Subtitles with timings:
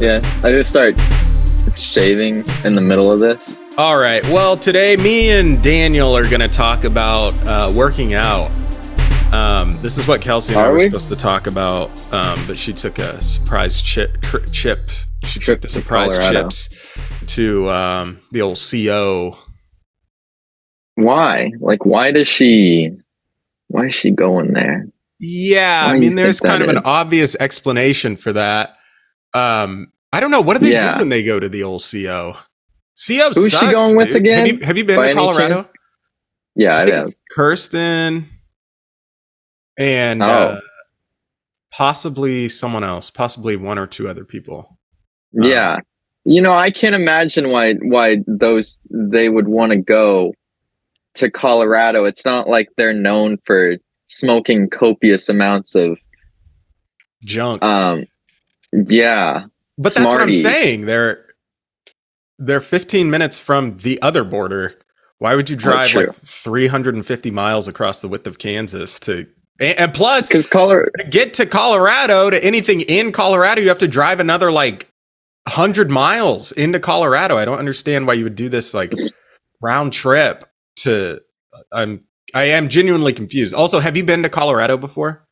[0.00, 0.94] Yeah, I just start
[1.76, 3.60] shaving in the middle of this.
[3.76, 4.22] All right.
[4.24, 8.50] Well, today me and Daniel are going to talk about uh, working out.
[9.30, 10.84] Um, this is what Kelsey and I were we?
[10.86, 14.22] supposed to talk about, um, but she took a surprise chip.
[14.22, 14.90] Tri- chip.
[15.24, 16.42] She Trip took the to surprise Colorado.
[16.44, 16.68] chips
[17.34, 19.36] to um, the old CO.
[20.94, 21.52] Why?
[21.60, 22.90] Like, why does she?
[23.68, 24.86] Why is she going there?
[25.18, 28.76] Yeah, I mean, there's kind of an obvious explanation for that.
[29.32, 30.40] Um, I don't know.
[30.40, 30.94] What do they Yeah.
[30.94, 32.36] do when they go to the old CO?
[32.96, 34.16] CO Who's she sucks, going with dude.
[34.16, 35.54] again, Have you, have you been to Colorado?
[35.62, 35.72] chance?
[36.56, 38.26] Yeah, I I think Kirsten
[39.78, 40.26] and Oh.
[40.26, 40.60] uh,
[41.72, 44.78] possibly someone else, possibly one or two other people.
[45.40, 45.78] Um, Yeah,
[46.24, 50.34] you know, I can't imagine why why those they would want to go
[51.14, 52.04] to Colorado.
[52.04, 53.76] It's not like they're known for
[54.08, 55.98] smoking copious amounts of.
[57.24, 57.62] Junk.
[57.62, 58.04] Um,
[58.72, 59.44] yeah,
[59.80, 60.86] but that's what I'm saying.
[60.86, 61.24] They're
[62.38, 64.74] they're 15 minutes from the other border.
[65.18, 66.06] Why would you oh, drive true.
[66.06, 69.26] like 350 miles across the width of Kansas to
[69.58, 70.90] and, and plus because Colorado.
[70.98, 74.90] to get to Colorado to anything in Colorado, you have to drive another like
[75.44, 77.36] 100 miles into Colorado.
[77.36, 78.94] I don't understand why you would do this like
[79.60, 81.20] round trip to
[81.72, 82.04] I'm
[82.34, 83.54] I am genuinely confused.
[83.54, 85.26] Also, have you been to Colorado before?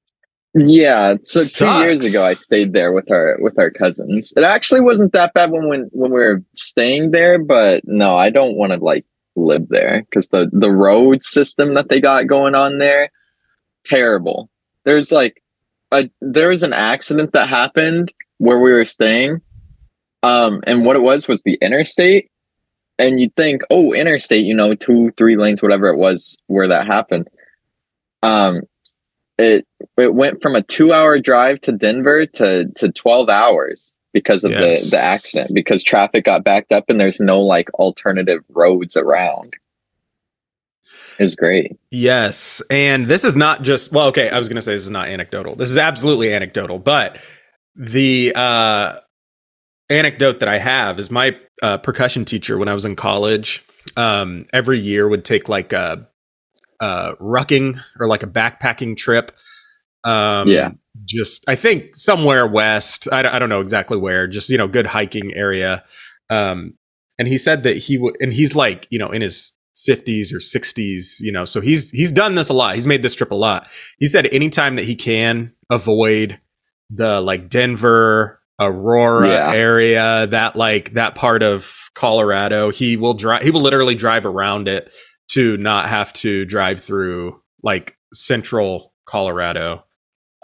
[0.54, 4.32] Yeah, so two years ago I stayed there with our with our cousins.
[4.36, 8.30] It actually wasn't that bad when when, when we were staying there, but no, I
[8.30, 9.04] don't want to like
[9.36, 13.10] live there because the the road system that they got going on there,
[13.84, 14.48] terrible.
[14.84, 15.42] There's like
[15.92, 19.42] a there was an accident that happened where we were staying,
[20.22, 22.30] um, and what it was was the interstate,
[22.98, 26.86] and you'd think, oh, interstate, you know, two three lanes, whatever it was, where that
[26.86, 27.28] happened.
[28.22, 28.62] Um,
[29.38, 34.44] it it went from a two hour drive to Denver to to twelve hours because
[34.44, 34.84] of Yes.
[34.84, 39.54] the the accident because traffic got backed up and there's no like alternative roads around.
[41.18, 41.76] It was great.
[41.90, 42.62] Yes.
[42.70, 45.08] And this is not just, well, okay, I was going to say this is not
[45.08, 45.56] anecdotal.
[45.56, 47.18] This is absolutely anecdotal, but
[47.74, 49.00] the uh,
[49.90, 53.64] anecdote that I have is my uh, percussion teacher when I was in college
[53.96, 56.06] um, every year would take like a,
[56.80, 59.32] a rucking or like a backpacking trip.
[60.04, 60.70] Um, Yeah.
[61.04, 63.06] Just, I think somewhere west.
[63.12, 65.84] I don't, I don't know exactly where, just, you know, good hiking area.
[66.28, 66.74] Um,
[67.18, 69.52] and he said that he would, and he's like, you know, in his
[69.88, 72.74] 50s or 60s, you know, so he's he's done this a lot.
[72.74, 73.68] He's made this trip a lot.
[73.98, 76.40] He said anytime that he can avoid
[76.90, 79.52] the like Denver, Aurora Yeah.
[79.52, 84.66] area, that like that part of Colorado, he will drive he will literally drive around
[84.66, 84.92] it
[85.28, 89.84] to not have to drive through like central Colorado.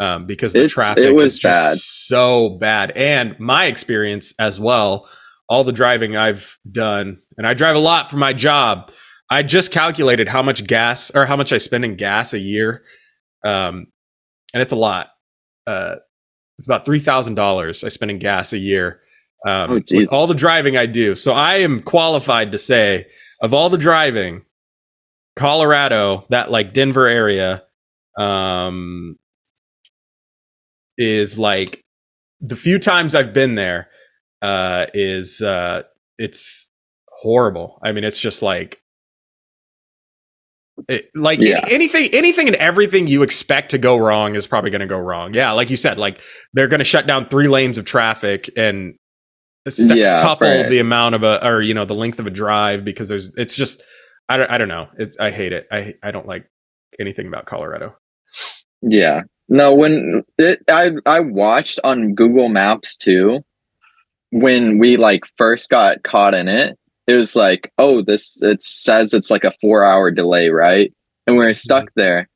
[0.00, 1.78] Um, because the It's- traffic it was is just bad.
[1.78, 2.90] so bad.
[2.96, 5.08] And my experience as well,
[5.48, 8.90] all the driving I've done, and I drive a lot for my job.
[9.30, 12.82] I just calculated how much gas or how much I spend in gas a year.
[13.44, 13.86] Um,
[14.52, 15.10] and it's a lot.
[15.66, 15.96] Uh,
[16.58, 19.00] it's about three thousand dollars I spend in gas a year.
[19.46, 21.14] Um, Oh, with all the driving I do.
[21.14, 23.06] So I am qualified to say
[23.42, 24.42] of all the driving,
[25.36, 27.62] Colorado, that like Denver area,
[28.18, 29.16] um,
[30.96, 31.80] is like
[32.40, 33.88] the few times I've been there,
[34.42, 35.82] uh, is uh,
[36.18, 36.70] it's
[37.08, 37.80] horrible.
[37.82, 38.80] I mean, it's just like.
[40.88, 41.60] It, like Yeah.
[41.62, 44.98] any- anything anything and everything you expect to go wrong is probably going to go
[44.98, 46.20] wrong yeah like you said like
[46.52, 48.96] they're going to shut down three lanes of traffic and
[49.66, 50.68] Yeah, sextuple right.
[50.68, 53.54] the amount of a or you know the length of a drive because there's it's
[53.54, 53.84] just
[54.28, 56.50] I don't I don't know it's I hate it I I don't like
[56.98, 57.96] anything about Colorado
[58.82, 59.22] Yeah.
[59.48, 63.44] No, when it, I I watched on Google Maps too,
[64.30, 69.12] when we like first got caught in it, it was like, oh, this it says
[69.12, 70.92] it's like a four hour delay, right?
[71.26, 71.56] And we were mm-hmm.
[71.56, 72.28] stuck there.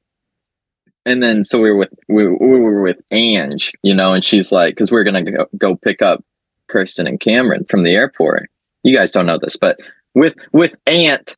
[1.07, 4.53] And then so we were with we, we were with Ange, you know, and she's
[4.53, 6.23] like, because we are gonna go, go pick up
[6.69, 8.51] Kirsten and Cameron from the airport.
[8.83, 9.81] You guys don't know this, but
[10.15, 11.37] with with Aunt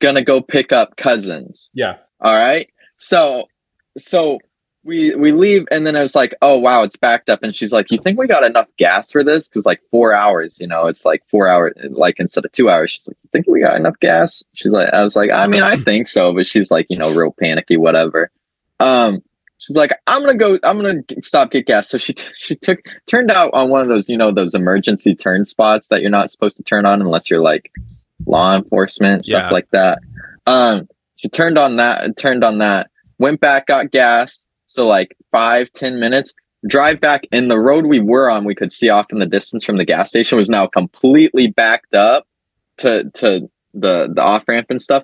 [0.00, 1.70] gonna go pick up cousins.
[1.74, 2.68] yeah All right.
[2.96, 3.44] So
[3.96, 4.38] so
[4.84, 7.42] we we leave and then I was like, oh wow, it's backed up.
[7.42, 9.48] And she's like, You think we got enough gas for this?
[9.48, 12.90] Because like four hours, you know, it's like four hours like instead of two hours.
[12.90, 14.44] She's like, You think we got enough gas?
[14.54, 17.12] She's like, I was like, I mean, I think so, but she's like, you know,
[17.14, 18.30] real panicky, whatever.
[18.80, 19.22] Um
[19.60, 20.58] She's like, I'm gonna go.
[20.62, 21.88] I'm gonna stop get gas.
[21.88, 25.16] So she t- she took turned out on one of those, you know, those emergency
[25.16, 27.72] turn spots that you're not supposed to turn on unless you're like
[28.26, 29.50] law enforcement stuff Yeah.
[29.50, 29.98] like that.
[30.46, 34.46] Um, she turned on that, and turned on that, went back, got gas.
[34.66, 36.34] So like five ten minutes,
[36.66, 39.64] drive back, and the road we were on, we could see off in the distance
[39.64, 42.26] from the gas station was now completely backed up
[42.78, 45.02] to to the the off ramp and stuff.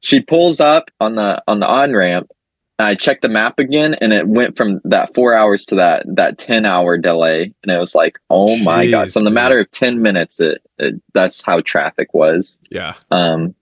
[0.00, 2.30] She pulls up on the on the on ramp.
[2.78, 6.38] I checked the map again, and it went from that four hours to that that
[6.38, 9.12] ten hour delay, and it was like, oh my god!
[9.12, 9.34] So in the dude.
[9.36, 12.58] matter of ten minutes, it, it that's how traffic was.
[12.70, 12.94] Yeah.
[13.12, 13.54] Um,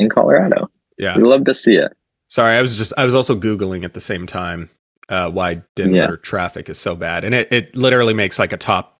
[0.00, 0.68] in Colorado,
[0.98, 1.16] Yeah.
[1.16, 1.96] we love to see it.
[2.26, 4.70] Sorry, I was just I was also googling at the same time
[5.08, 6.16] uh, why Denver Yeah.
[6.22, 8.98] traffic is so bad, and it it literally makes like a top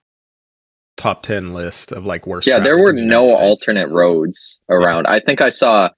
[0.95, 2.47] top ten list of like worst.
[2.47, 5.05] Yeah, there were the no alternate roads around.
[5.07, 5.89] I think I saw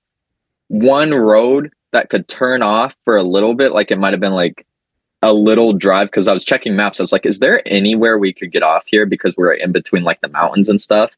[0.70, 3.72] one road that could turn off for a little bit.
[3.72, 4.66] Like it might have been like
[5.22, 7.00] a little drive because I was checking maps.
[7.00, 9.06] I was like, is there anywhere we could get off here?
[9.06, 11.12] Because we're in between like the mountains and stuff.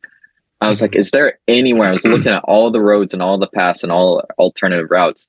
[0.62, 1.90] I was like, is there anywhere?
[1.90, 5.28] I was looking at all the roads and all the paths and all alternative routes.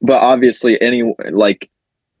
[0.00, 1.70] But obviously, any like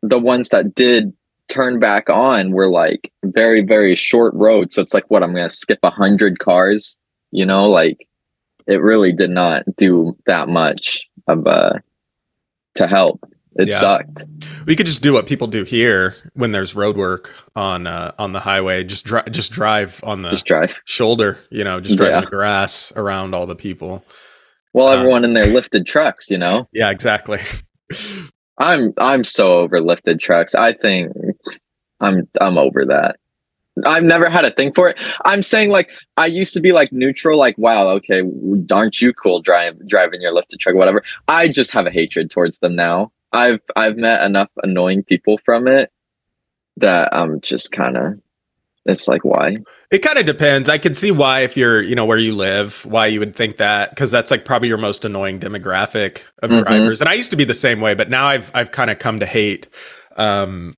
[0.02, 1.12] the ones that did
[1.48, 4.74] turn back on were like very, very short roads.
[4.74, 5.22] So it's like, what?
[5.22, 6.96] I'm going to skip a hundred cars,
[7.30, 7.68] you know?
[7.68, 8.08] Like
[8.66, 11.74] it really did not do that much of uh
[12.74, 13.20] to help.
[13.56, 13.76] It Yeah.
[13.76, 14.24] sucked.
[14.66, 18.32] We could just do what people do here when there's road work on uh, on
[18.32, 18.82] the highway.
[18.84, 20.74] Just drive, just drive on the Just drive.
[20.86, 21.38] shoulder.
[21.50, 22.20] You know, just drive in Yeah.
[22.20, 24.04] the grass around all the people.
[24.72, 26.66] Well, Uh, everyone in their lifted trucks, you know.
[26.72, 27.40] Yeah, exactly.
[28.58, 30.54] I'm I'm so over lifted trucks.
[30.54, 31.12] I think
[32.00, 33.16] I'm I'm over that.
[33.86, 35.02] I've never had a thing for it.
[35.24, 38.22] I'm saying like I used to be like neutral, like wow, okay,
[38.70, 41.02] aren't you cool drive, driving your lifted truck, whatever.
[41.28, 43.12] I just have a hatred towards them now.
[43.32, 45.90] I've I've met enough annoying people from it
[46.76, 48.14] that I'm just kind of.
[48.84, 49.58] It's like why?
[49.92, 50.68] It kind of depends.
[50.68, 53.58] I can see why, if you're, you know, where you live, why you would think
[53.58, 56.64] that, because that's like probably your most annoying demographic of Mhm.
[56.64, 57.00] drivers.
[57.00, 59.20] And I used to be the same way, but now I've I've kind of come
[59.20, 59.68] to hate
[60.16, 60.74] um,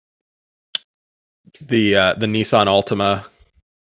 [1.61, 3.25] the uh, the Nissan Altima,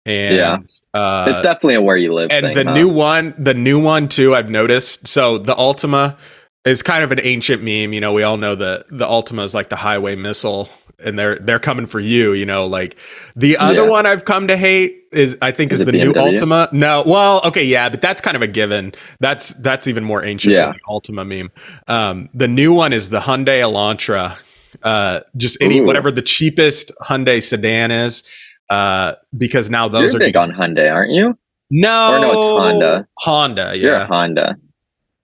[0.04, 0.56] and Yeah.
[0.94, 2.30] uh, it's definitely a where you live.
[2.30, 2.74] and thing, the huh?
[2.74, 4.34] new one, the new one too.
[4.34, 5.08] I've noticed.
[5.08, 6.16] So the Altima
[6.64, 7.92] is kind of an ancient meme.
[7.92, 10.68] You know, we all know the the Altima is like the highway missile,
[11.02, 12.32] and they're they're coming for you.
[12.32, 12.96] You know, like
[13.34, 13.88] the other Yeah.
[13.90, 16.12] one I've come to hate is I think Is is, the new?
[16.12, 16.70] Altima.
[16.72, 18.92] No, well, okay, yeah, but that's kind of a given.
[19.20, 20.66] That's that's even more ancient Yeah.
[20.66, 21.50] than the Altima meme.
[21.88, 24.36] Um, the new one is the Hyundai Elantra.
[24.82, 25.84] Uh, just any Ooh.
[25.84, 28.22] whatever the cheapest Hyundai sedan is.
[28.68, 31.38] Uh, because now those You're are big on Hyundai, aren't you?
[31.70, 33.08] no, Or no, it's Honda.
[33.18, 34.02] Honda, You're yeah.
[34.04, 34.56] a Honda.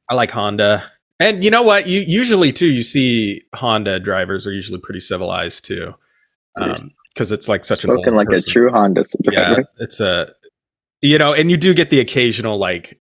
[0.08, 0.84] I like Honda.
[1.18, 1.86] And you know what?
[1.86, 5.94] You usually too, you see Honda drivers are usually pretty civilized too.
[6.60, 8.50] Um, because it's like such an Spoken old like person.
[8.50, 10.34] a true Honda Yeah, it's a
[11.00, 13.00] you know, and you do get the occasional like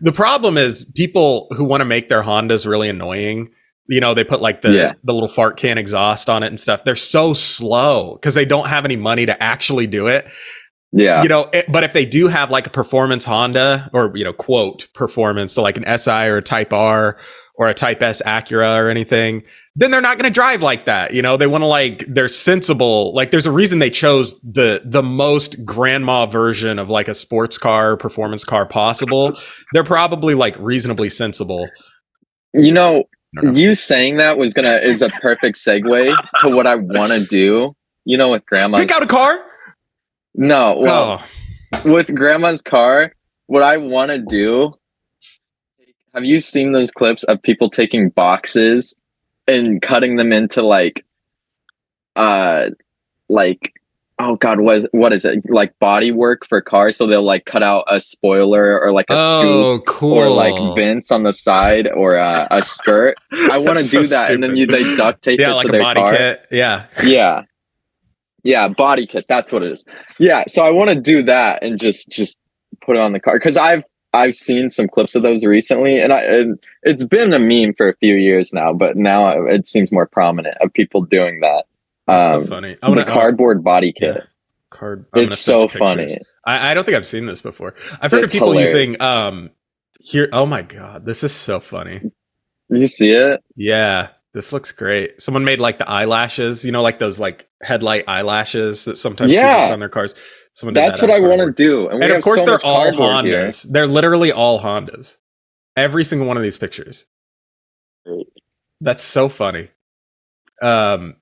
[0.00, 3.50] the problem is people who want to make their Hondas really annoying.
[3.88, 4.92] You know, they put like the Yeah.
[5.04, 6.84] the little fart can exhaust on it and stuff.
[6.84, 10.26] They're so slow because they don't have any money to actually do it
[10.92, 11.22] Yeah.
[11.22, 14.32] you know it, but if they do have like a performance honda or you know
[14.32, 17.16] quote performance so like an si or a type r
[17.58, 19.42] or a type s acura or anything
[19.74, 22.28] then they're not going to drive like that you know they want to like they're
[22.28, 27.14] sensible like there's a reason they chose the the most grandma version of like a
[27.14, 29.32] sports car performance car possible
[29.72, 31.68] they're probably like reasonably sensible
[32.54, 33.04] You know,
[33.38, 37.24] I you saying that was gonna is a perfect segue to what I want to
[37.24, 37.74] do.
[38.04, 38.78] You know, with grandma.
[38.78, 39.44] pick out a car
[40.38, 41.26] no, well, oh
[41.84, 43.12] with grandma's car,
[43.46, 44.72] what I want to do.
[46.14, 48.96] Have you seen those clips of people taking boxes
[49.46, 51.04] and cutting them into like,
[52.16, 52.70] uh,
[53.28, 53.74] like,
[54.18, 56.96] oh god, what is what is it like body work for cars?
[56.96, 60.76] So they'll like cut out a spoiler or like a scoop oh cool or like
[60.76, 63.16] vents on the side or uh, a skirt.
[63.50, 65.66] I want to do so that, and then you they duct tape yeah it like
[65.66, 66.16] to a their body car.
[66.16, 67.42] kit yeah Yeah,
[68.42, 69.26] yeah, body kit.
[69.28, 69.84] That's what it is.
[70.18, 72.38] Yeah, so I want to do that and just just
[72.80, 73.82] put it on the car because I've
[74.14, 77.88] I've seen some clips of those recently, and I and it's been a meme for
[77.88, 81.66] a few years now, but now it seems more prominent of people doing that.
[82.08, 84.14] Um, so funny I wanna, the cardboard body Yeah.
[84.14, 84.24] kit.
[84.70, 85.06] card.
[85.14, 86.16] I'm It's so funny.
[86.46, 87.74] I, I don't think I've seen this before.
[88.00, 88.74] I've heard It's of people hilarious.
[88.74, 89.50] using um
[90.00, 90.28] here.
[90.32, 92.02] Oh my god, this is so funny.
[92.68, 93.42] You see it?
[93.56, 95.20] Yeah, this looks great.
[95.22, 96.64] Someone made like the eyelashes.
[96.64, 99.66] You know, like those like headlight eyelashes that sometimes Yeah.
[99.66, 100.14] put on their cars.
[100.52, 101.88] Someone did That's that what I want to do.
[101.88, 103.48] we And of course, so they're all cardboard here.
[103.48, 103.66] Hondas.
[103.70, 105.16] They're literally all Hondas.
[105.76, 107.06] Every single one of these pictures.
[108.80, 109.68] That's so funny.
[110.62, 111.16] Um.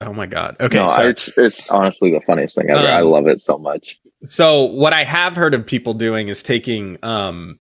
[0.00, 0.56] Oh my god.
[0.60, 2.86] Okay, no, so it's it's honestly the funniest thing ever.
[2.86, 3.96] I Um, love it so much.
[4.24, 7.58] So what I have heard of people doing is taking um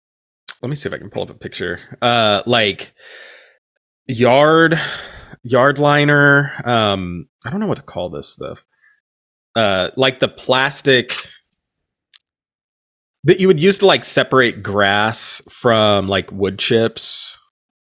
[0.61, 1.79] let me see if I can pull up a picture.
[2.01, 2.93] Uh like
[4.07, 4.79] yard
[5.43, 6.51] yard liner.
[6.65, 8.65] Um, I don't know what to call this stuff.
[9.55, 11.13] Uh, like the plastic
[13.23, 17.37] that you would use to like separate grass from like wood chips.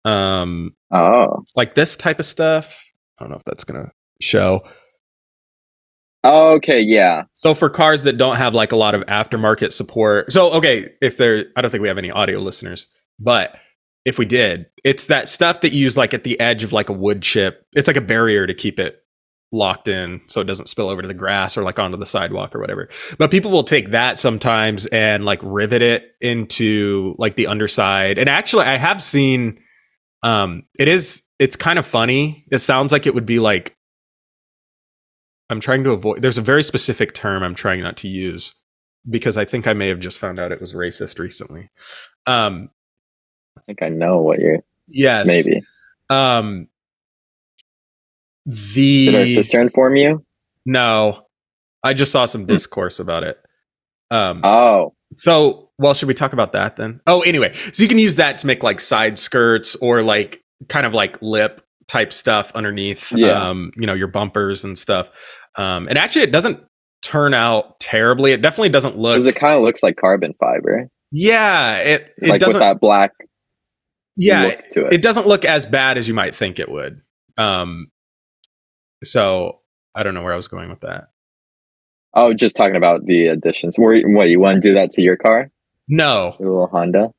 [0.05, 1.43] Um, Oh.
[1.55, 2.79] like this type of stuff.
[3.17, 3.91] I don't know if that's gonna
[4.21, 4.63] show.
[6.25, 7.23] Okay, yeah.
[7.33, 10.31] So for cars that don't have like a lot of aftermarket support.
[10.31, 12.87] So okay, if there I don't think we have any audio listeners,
[13.19, 13.57] but
[14.05, 16.89] if we did, it's that stuff that you use like at the edge of like
[16.89, 17.65] a wood chip.
[17.73, 19.03] It's like a barrier to keep it
[19.51, 22.55] locked in so it doesn't spill over to the grass or like onto the sidewalk
[22.55, 22.89] or whatever.
[23.17, 28.17] But people will take that sometimes and like rivet it into like the underside.
[28.17, 29.59] And actually I have seen
[30.23, 32.45] um it is it's kind of funny.
[32.51, 33.77] It sounds like it would be like
[35.49, 38.53] I'm trying to avoid there's a very specific term I'm trying not to use
[39.09, 41.69] because I think I may have just found out it was racist recently.
[42.25, 42.69] Um
[43.57, 45.27] I think I know what you're yes.
[45.27, 45.61] maybe.
[46.09, 46.67] Um
[48.45, 50.25] the Did our sister inform you?
[50.65, 51.27] No.
[51.83, 53.37] I just saw some discourse about it.
[54.11, 54.93] Um Oh.
[55.17, 57.01] so well should we talk about that then?
[57.07, 60.85] Oh anyway, so you can use that to make like side skirts or like kind
[60.85, 63.49] of like lip type stuff underneath Yeah.
[63.49, 65.09] um you know your bumpers and stuff.
[65.57, 66.59] Um and actually it doesn't
[67.01, 68.31] turn out terribly.
[68.31, 70.87] It definitely doesn't look Because it kind of looks like carbon fiber.
[71.11, 73.11] Yeah, it it like with doesn't that black
[74.15, 74.67] yeah, it.
[74.91, 77.01] it doesn't look as bad as you might think it would.
[77.37, 77.87] Um,
[79.03, 79.61] so
[79.95, 81.05] I don't know where I was going with that.
[82.13, 83.77] Oh, just talking about the additions.
[83.79, 85.49] Where what you want to do that to your car?
[85.87, 87.11] No, Your little Honda?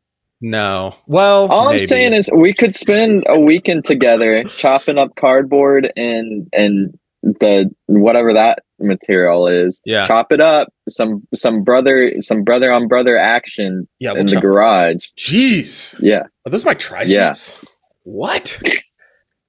[0.44, 0.94] No.
[1.06, 1.82] Well, All maybe.
[1.82, 7.70] I'm saying is we could spend a weekend together chopping up cardboard and and the
[7.86, 9.80] whatever that material is.
[9.86, 10.68] yeah, Chop it up.
[10.90, 14.10] Some some brother some brother on brother action yeah.
[14.10, 15.06] in We'll the chop- garage.
[15.18, 16.24] Jeez, Yeah.
[16.46, 17.56] are those my triceps?
[18.02, 18.60] What?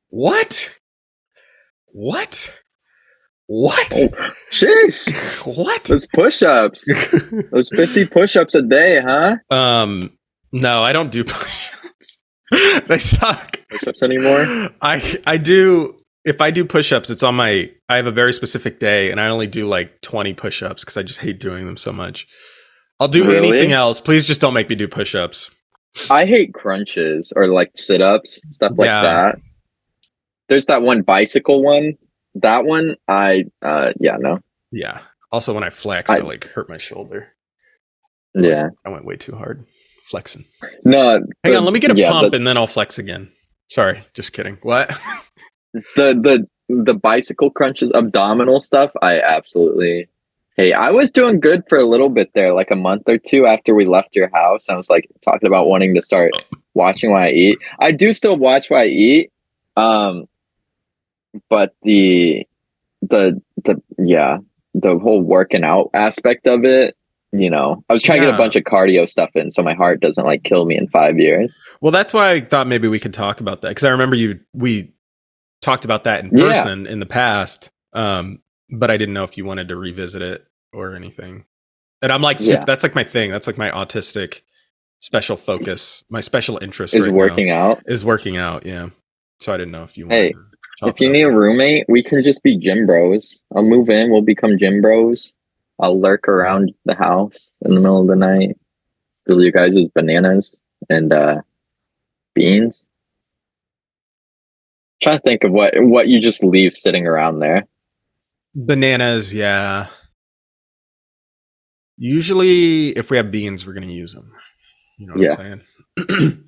[0.09, 0.79] What?
[1.87, 2.53] What?
[3.47, 3.87] What?
[3.93, 4.07] Oh.
[4.51, 5.45] Sheesh.
[5.57, 5.83] What?
[5.83, 6.85] Those push-ups.
[7.51, 9.35] Those 50 push-ups a day, huh?
[9.51, 10.14] um,
[10.61, 12.23] no, I don't do push-ups.
[12.87, 13.59] they suck.
[13.69, 14.45] Push-ups anymore?
[14.81, 18.79] I I do if I do push-ups, it's on my I have a very specific
[18.79, 21.91] day and I only do like 20 push-ups because I just hate doing them so
[21.91, 22.27] much.
[22.99, 23.37] I'll do Really?
[23.49, 23.99] anything else.
[23.99, 25.51] Please just don't make me do push-ups.
[26.09, 29.01] I hate crunches or like sit-ups, stuff like Yeah.
[29.03, 29.35] that.
[30.49, 31.93] There's that one bicycle one.
[32.35, 34.39] That one, I uh yeah, no.
[34.71, 34.99] Yeah.
[35.31, 37.27] Also when I flex, I, I- like hurt my shoulder.
[38.33, 38.69] Yeah.
[38.85, 39.65] I went way too hard
[40.05, 40.45] flexing.
[40.83, 41.19] No.
[41.43, 43.29] Hang the- on, let me get a yeah, pump the- and then I'll flex again.
[43.69, 44.57] Sorry, just kidding.
[44.61, 44.89] What?
[45.95, 50.07] the the the bicycle crunches abdominal stuff i absolutely
[50.55, 53.45] Hey, i was doing good for a little bit there like a month or two
[53.45, 56.31] after we left your house i was like talking about wanting to start
[56.73, 59.31] watching what i eat i do still watch what i eat
[59.77, 60.25] um
[61.49, 62.47] but the
[63.03, 64.37] the the yeah
[64.73, 66.95] the whole working out aspect of it
[67.39, 69.73] you know i was trying to get a bunch of cardio stuff in so my
[69.73, 72.99] heart doesn't like kill me in five years Well, that's why I thought maybe we
[72.99, 74.93] could talk about that because I remember you we
[75.61, 76.47] talked about that in Yeah.
[76.49, 78.39] person in the past, um,
[78.69, 81.45] but I didn't know if you wanted to revisit it or anything.
[82.01, 82.65] And I'm like, super, Yeah.
[82.65, 83.31] that's like my thing.
[83.31, 84.41] That's like my autistic
[84.99, 88.65] special focus, my special interest is right working out is working out.
[88.65, 88.89] Yeah.
[89.39, 90.33] So I didn't know if you Hey,
[90.83, 93.39] to If you need a roommate, we can just be gym bros.
[93.55, 94.11] I'll move in.
[94.11, 95.33] We'll become gym bros.
[95.79, 98.57] I'll lurk around the house in the middle of the night,
[99.17, 100.55] steal you guys' bananas
[100.89, 101.41] and uh,
[102.33, 102.85] beans.
[105.01, 107.65] trying to think of what what you just leave sitting around there.
[108.55, 109.87] bananas, yeah.
[111.97, 114.31] Usually, if we have beans, we're gonna use them.
[114.97, 115.31] You know what Yeah.
[115.31, 115.61] I'm
[116.07, 116.43] saying?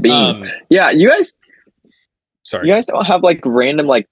[0.00, 0.38] Beans.
[0.42, 1.36] Um, yeah, you guys,
[2.44, 2.66] sorry.
[2.68, 4.08] you guys don't have like random like,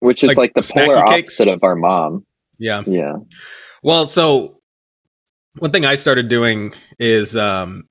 [0.00, 1.40] which is Like like, the polar cakes?
[1.40, 2.24] opposite of our mom.
[2.58, 2.82] yeah.
[2.86, 3.16] Yeah.
[3.82, 4.60] Well, so
[5.58, 7.88] one thing I started doing is um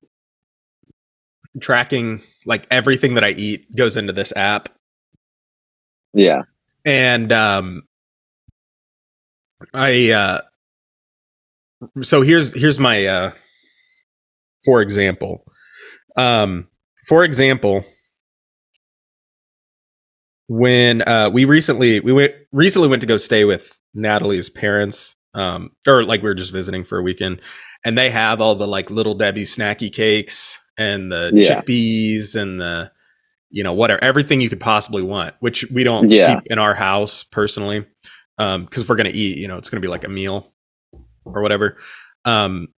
[1.60, 4.68] tracking like everything that I eat goes into this app.
[6.14, 6.42] Yeah.
[6.84, 7.82] And um
[9.74, 10.40] I uh
[12.02, 13.32] so here's here's my uh
[14.64, 15.44] for example.
[16.16, 16.68] Um
[17.06, 17.84] for example,
[20.48, 25.70] when uh we recently we went recently went to go stay with Natalie's parents um
[25.86, 27.40] or like we were just visiting for a weekend
[27.84, 31.60] and they have all the like little Debbie snacky cakes and the Yeah.
[31.60, 32.90] chickpeas and the
[33.50, 36.36] you know whatever everything you could possibly want which we don't Yeah.
[36.36, 37.86] keep in our house personally
[38.38, 40.52] um because if we're gonna eat you know it's gonna be like a meal
[41.26, 41.76] or whatever
[42.24, 42.68] um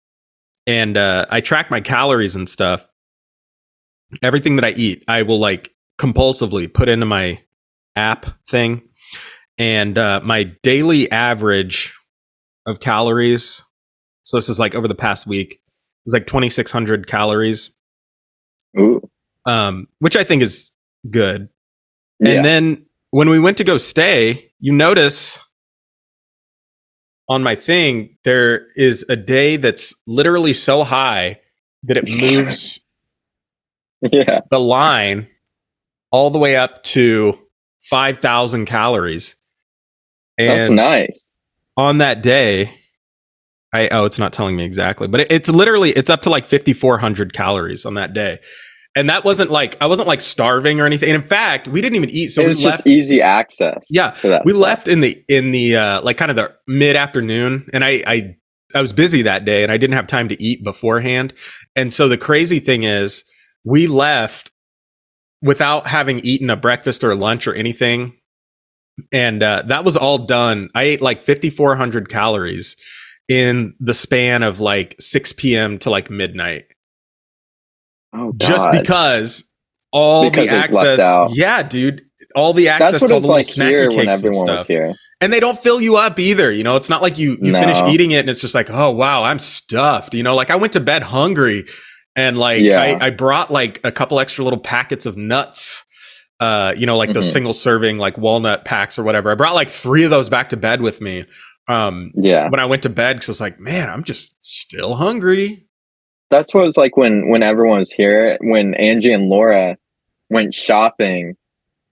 [0.66, 2.84] and uh I track my calories and stuff
[4.22, 7.40] everything that I eat, I will like compulsively put into my
[7.96, 8.82] app thing,
[9.58, 11.94] and uh, my daily average
[12.66, 13.64] of calories.
[14.24, 15.60] So this is like over the past week.
[16.06, 17.70] It's like twenty six hundred calories.
[18.78, 19.00] Ooh.
[19.46, 20.72] Um, which I think is
[21.10, 21.48] good.
[22.20, 22.32] Yeah.
[22.32, 25.38] And then when we went to go stay, you notice
[27.28, 31.40] on my thing there is a day that's literally so high
[31.84, 32.84] that it moves
[34.02, 34.40] yeah.
[34.50, 35.26] the line
[36.10, 37.38] all the way up to
[37.90, 39.36] 5000 calories.
[40.38, 41.34] That's nice.
[41.76, 42.74] on that day
[43.72, 46.46] I oh it's not telling me exactly, but it, it's literally it's up to like
[46.46, 48.40] 5400 calories on that day.
[48.96, 51.10] And that wasn't like I wasn't like starving or anything.
[51.10, 53.86] And in fact, we didn't even eat so it we was left just easy access.
[53.88, 54.44] Yeah, we stuff.
[54.44, 58.34] left in the in the uh like kind of the mid afternoon and I I
[58.74, 61.32] I was busy that day and I didn't have time to eat beforehand.
[61.76, 63.24] And so the crazy thing is
[63.64, 64.50] we left
[65.42, 68.14] without having eaten a breakfast or lunch or anything.
[69.12, 70.70] And uh that was all done.
[70.74, 72.76] I ate like 5400 calories
[73.28, 75.78] in the span of like 6 p.m.
[75.80, 76.64] to like midnight
[78.12, 79.48] Oh, just because
[79.92, 82.02] all Because the it was left access yeah dude
[82.34, 84.68] all the access to all the little like snacky cakes and stuff
[85.20, 86.50] and they don't fill you up either.
[86.50, 87.60] You know, it's not like you you No.
[87.60, 90.14] finish eating it and it's just like, oh wow, I'm stuffed.
[90.14, 91.66] You know, like I went to bed hungry,
[92.16, 92.80] and like Yeah.
[92.80, 95.84] I, I brought like a couple extra little packets of nuts.
[96.40, 97.32] Uh, you know, like those Mhm.
[97.32, 99.30] single serving like walnut packs or whatever.
[99.30, 101.26] I brought like three of those back to bed with me.
[101.68, 102.48] Um, Yeah.
[102.48, 105.66] when I went to bed because I was like, man, I'm just still hungry.
[106.30, 108.38] That's what it was like when when everyone was here.
[108.40, 109.76] When Angie and Laura
[110.30, 111.36] went shopping,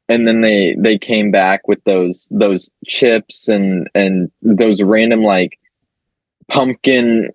[0.09, 5.59] and then they they came back with those those chips and and those random like
[6.49, 7.29] pumpkin.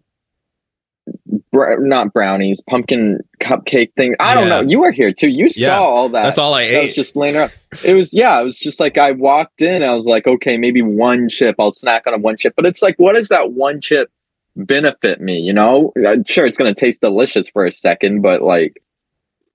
[1.52, 4.16] Br- not brownies, pumpkin cupcake thing.
[4.20, 4.62] I don't Yeah.
[4.62, 4.70] know.
[4.70, 5.28] You were here too.
[5.30, 5.68] You Yeah.
[5.68, 6.24] saw all that.
[6.24, 6.96] That's all I that was ate.
[6.96, 7.52] just laying around.
[7.86, 8.40] It was yeah.
[8.40, 9.84] It was just like I walked in.
[9.84, 11.56] I was like, okay, maybe one chip.
[11.60, 12.54] I'll snack on a one chip.
[12.56, 14.10] But it's like, what does that one chip
[14.56, 15.38] benefit me?
[15.40, 18.82] You know, Uh, sure, it's gonna taste delicious for a second, but like,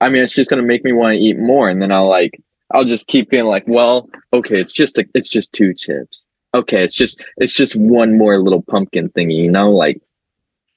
[0.01, 2.39] I mean, it's just gonna make me want to eat more, and then I'll like,
[2.71, 6.27] I'll just keep being like, well, okay, it's just a, it's just two chips.
[6.53, 9.35] Okay, it's just it's just one more little pumpkin thingy.
[9.35, 9.99] You know, like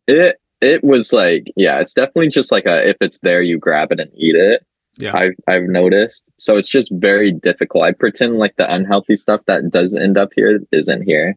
[0.09, 0.39] it.
[0.63, 4.01] It was like, yeah, it's definitely just like a if it's there, you grab it
[4.01, 4.65] and eat it.
[4.99, 5.17] Yeah.
[5.17, 6.25] I've I've noticed.
[6.39, 7.85] So it's just very difficult.
[7.85, 11.37] I pretend like the unhealthy stuff that does end up here isn't here.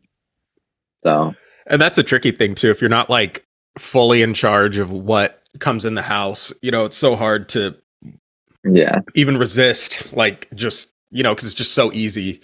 [1.04, 1.36] So
[1.68, 2.70] And that's a tricky thing too.
[2.70, 3.46] If you're not like
[3.80, 7.76] fully in charge of what comes in the house, you know, it's so hard to
[8.64, 12.42] yeah, even resist like just you know because it's just so easy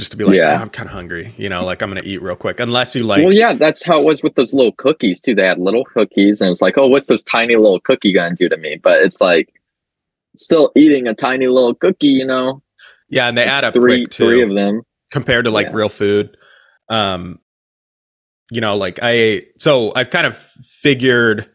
[0.00, 0.56] just to be like Yeah.
[0.58, 3.02] "Ah, i'm kind of hungry you know like i'm gonna eat real quick unless you
[3.04, 5.34] like well, yeah, that's how it was with those little cookies too.
[5.34, 8.48] They had little cookies, and it's like, oh, what's this tiny little cookie gonna do
[8.48, 8.80] to me?
[8.82, 9.48] But it's like
[10.36, 12.62] still eating a tiny little cookie, you know,
[13.08, 14.82] yeah and they add up three quick too three of them.
[15.10, 15.74] compared to like Yeah.
[15.74, 16.36] real food
[16.88, 17.38] um
[18.50, 21.48] you know like i so i've kind of figured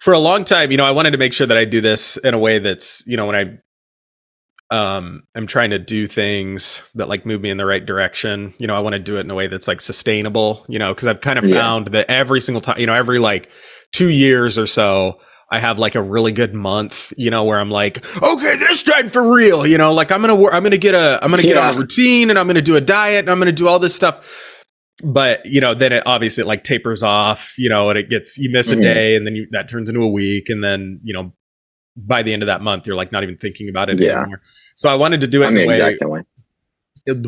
[0.00, 2.16] for a long time you know i wanted to make sure that i do this
[2.18, 3.58] in a way that's you know when i
[4.72, 8.66] um i'm trying to do things that like move me in the right direction you
[8.66, 11.06] know i want to do it in a way that's like sustainable you know because
[11.06, 11.54] i've kind of Yeah.
[11.60, 13.50] found that every single time you know every like
[13.92, 17.70] two years or so I have like a really good month, you know, where I'm
[17.70, 20.94] like, okay, this time for real, you know, like I'm gonna work, I'm gonna get
[20.94, 23.38] a, I'm gonna get on a routine, and I'm gonna do a diet, and I'm
[23.38, 24.24] gonna do all this stuff.
[25.04, 28.38] But you know, then it obviously it like tapers off, you know, and it gets
[28.38, 28.80] you miss a Mhm.
[28.82, 31.34] day, and then you that turns into a week, and then you know,
[31.96, 34.20] by the end of that month, you're like not even thinking about it Yeah.
[34.20, 34.40] anymore.
[34.74, 36.22] So I wanted to do it I'm in the a way exact same way.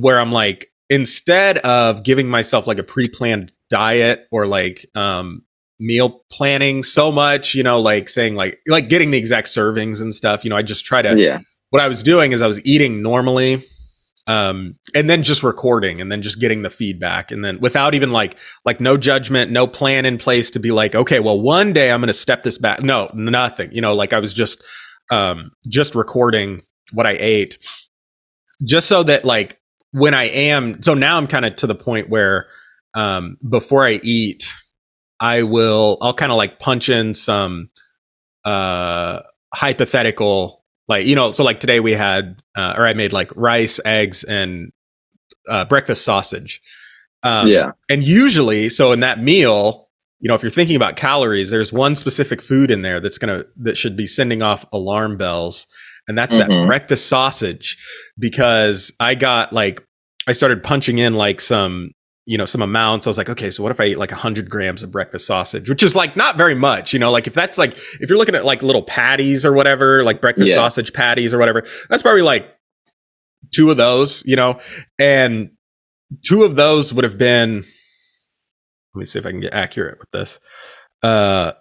[0.00, 5.42] where I'm like, instead of giving myself like a pre-planned diet or like um
[5.80, 10.14] meal planning so much, you know, like saying like like getting the exact servings and
[10.14, 12.64] stuff, you know, I just try to Yeah, what I was doing is I was
[12.64, 13.62] eating normally
[14.26, 18.10] um and then just recording and then just getting the feedback and then without even
[18.10, 21.90] like like no judgment no plan in place to be like okay well one day
[21.90, 22.82] i'm going to step this back.
[22.82, 24.64] No nothing you know like i was just
[25.10, 27.58] um just recording what i ate
[28.64, 29.60] just so that like
[29.90, 32.46] when i am so now i'm kind of to the point where
[32.94, 34.50] um before i eat
[35.20, 37.68] i will i'll kind of like punch in some
[38.46, 39.20] uh
[39.54, 43.80] hypothetical like you know so like today we had uh, or i made like rice
[43.84, 44.72] eggs and
[45.48, 46.60] uh, breakfast sausage.
[47.22, 49.88] Um, yeah, and usually so in that meal
[50.20, 53.44] you know if you're thinking about calories there's one specific food in there that's gonna
[53.56, 55.66] that should be sending off alarm bells
[56.06, 56.66] and that's that Mhm.
[56.66, 57.78] breakfast sausage.
[58.18, 59.82] Because i got like
[60.28, 61.90] i started punching in like some
[62.26, 63.06] you know some amounts.
[63.06, 65.68] I was like okay so what if i eat like 100 grams of breakfast sausage?
[65.68, 67.10] Which is like not very much you know?
[67.10, 70.48] Like if that's like if you're looking at like little patties or whatever like breakfast
[70.48, 70.54] Yeah.
[70.56, 72.48] sausage patties or whatever that's probably like
[73.52, 74.58] two of those you know?
[74.98, 75.50] And
[76.22, 77.64] two of those would have been
[78.94, 80.40] let me see if i can get accurate with this.
[81.02, 81.52] Uh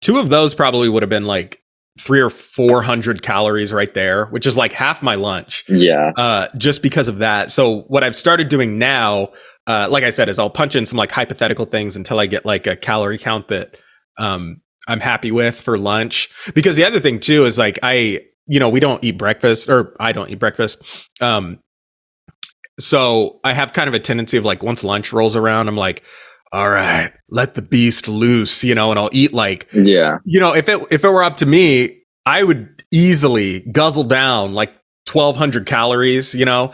[0.00, 1.62] two of those probably would have been like
[1.98, 6.12] three or four hundred calories right there which is like half my lunch Yeah.
[6.16, 7.50] uh, just because of that.
[7.50, 9.30] So what I've started doing now,
[9.66, 12.44] uh, like I said, is I'll punch in some like hypothetical things until I get
[12.44, 13.76] like a calorie count that
[14.18, 16.28] um, I'm happy with for lunch.
[16.54, 19.96] Because the other thing too is like I, you know, we don't eat breakfast or
[19.98, 21.08] I don't eat breakfast.
[21.20, 21.58] Um,
[22.78, 26.02] so I have kind of a tendency of like once lunch rolls around, I'm like,
[26.52, 30.18] all right, let the beast loose, you know, and I'll eat like Yeah.
[30.24, 34.52] you know, if it if it were up to me, I would easily guzzle down
[34.54, 34.72] like
[35.06, 36.34] twelve hundred calories.
[36.34, 36.72] You know,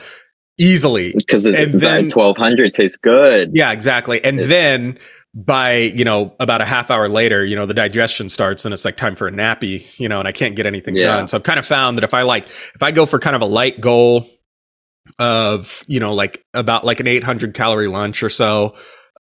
[0.58, 1.12] easily.
[1.16, 3.50] Because And then- twelve hundred tastes good.
[3.54, 4.22] Yeah, exactly.
[4.24, 4.46] And Yeah.
[4.46, 4.98] then
[5.34, 8.84] by you know about a half hour later, you know, the digestion starts, and it's
[8.84, 9.98] like time for a nappy.
[9.98, 11.06] You know, and I can't get anything Yeah.
[11.16, 11.28] done.
[11.28, 13.40] So I've kind of found that if I like if I go for kind of
[13.42, 14.28] a light goal
[15.18, 18.74] of you know like about like an eight hundred calorie lunch or so.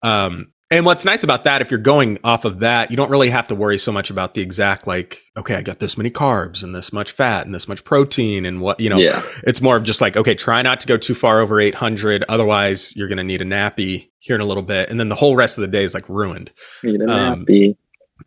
[0.03, 3.29] Um, and what's nice about that, if you're going off of that, you don't really
[3.29, 6.63] have to worry so much about the exact like, okay, I got this many carbs
[6.63, 8.97] and this much fat and this much protein and what you know.
[8.97, 9.21] Yeah.
[9.43, 12.95] It's more of just like, okay, try not to go too far over 800, otherwise
[12.95, 15.35] you're going to need a nappy here in a little bit, and then the whole
[15.35, 16.51] rest of the day is like ruined.
[16.85, 17.71] Eat a Um, nappy.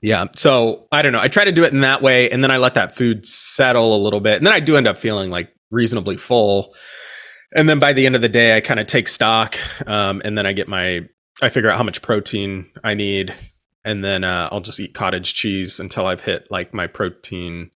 [0.02, 0.26] Yeah.
[0.36, 1.20] So I don't know.
[1.20, 3.96] I try to do it in that way, and then I let that food settle
[3.96, 6.74] a little bit, and then I do end up feeling like reasonably full.
[7.56, 9.56] And then by the end of the day, I kind of take stock,
[9.86, 11.08] um, and then I get my,
[11.42, 13.34] I figure out how much protein I need,
[13.84, 17.70] and then uh, I'll just eat cottage cheese until I've hit like my protein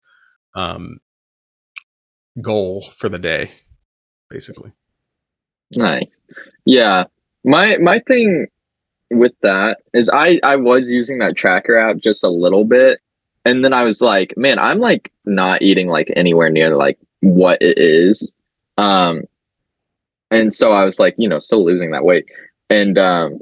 [0.56, 1.00] um,
[2.42, 3.52] goal for the day,
[4.30, 4.72] basically.
[5.76, 6.20] Nice.
[6.66, 7.06] Yeah.
[7.44, 8.48] My my thing
[9.12, 13.00] with that is I I was using that tracker app just a little bit
[13.46, 17.62] and then I was like, man, I'm like not eating like anywhere near like what
[17.62, 18.34] it is.
[18.78, 19.24] Um
[20.30, 22.30] and so I was like, you know, still losing that weight.
[22.70, 23.40] And um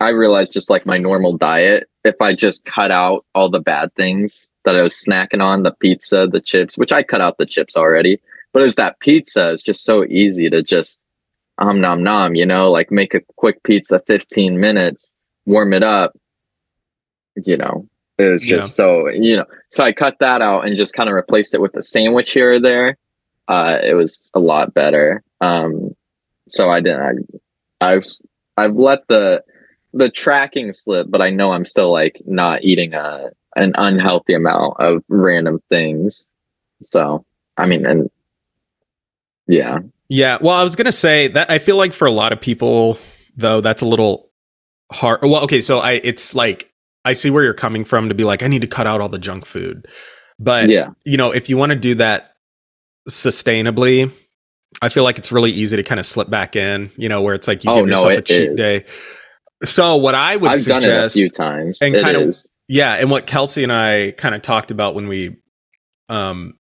[0.00, 3.94] I realized just like my normal diet, if I just cut out all the bad
[3.94, 7.46] things that I was snacking on, the pizza, the chips, which I cut out the
[7.46, 8.20] chips already,
[8.52, 9.52] but it was that pizza.
[9.52, 11.02] It's just so easy to just
[11.58, 15.14] um nom nom, you know, like make a quick pizza 15 minutes,
[15.46, 16.12] warm it up,
[17.44, 17.88] you know.
[18.18, 19.44] It was just so you know.
[19.70, 22.54] So I cut that out and just kind of replaced it with a sandwich here
[22.54, 22.96] or there.
[23.46, 25.22] Uh it was a lot better.
[25.40, 25.94] Um
[26.48, 27.46] so I didn't
[27.80, 28.04] I I've
[28.56, 29.42] I've let the
[29.96, 34.74] the tracking slip, but I know I'm still like not eating a an unhealthy amount
[34.78, 36.28] of random things.
[36.82, 37.24] So
[37.56, 38.10] I mean and
[39.46, 39.80] yeah.
[40.08, 40.38] Yeah.
[40.40, 42.98] Well, I was gonna say that I feel like for a lot of people,
[43.36, 44.30] though, that's a little
[44.92, 45.20] hard.
[45.22, 46.72] Well, okay, so I it's like
[47.04, 49.08] I see where you're coming from to be like, I need to cut out all
[49.08, 49.86] the junk food.
[50.38, 50.90] But yeah.
[51.04, 52.34] you know, if you want to do that
[53.08, 54.12] sustainably,
[54.82, 57.34] I feel like it's really easy to kind of slip back in, you know, where
[57.34, 58.56] it's like you Oh, give no, yourself a cheat is.
[58.56, 58.84] day.
[59.64, 61.80] So what I would I've done it a suggest few times.
[61.80, 62.36] and It kind of-
[62.68, 65.36] yeah, and what Kelsey and I kind of talked about when we
[66.08, 66.54] um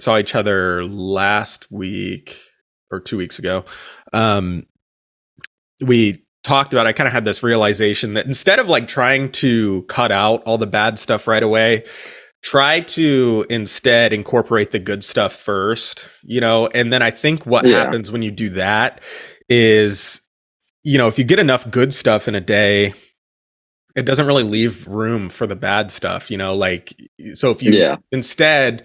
[0.00, 2.40] saw each other last week
[2.90, 3.64] or 2 weeks ago.
[4.12, 4.66] Um
[5.84, 9.82] we talked about I kind of had this realization that instead of like trying to
[9.82, 11.84] cut out all the bad stuff right away,
[12.42, 17.66] try to instead incorporate the good stuff first, you know, and then I think what
[17.66, 17.84] Yeah.
[17.84, 19.00] happens when you do that
[19.48, 20.21] is
[20.84, 22.94] you know, if you get enough good stuff in a day,
[23.94, 26.94] it doesn't really leave room for the bad stuff, you know, like
[27.34, 27.96] so if you Yeah.
[28.10, 28.84] instead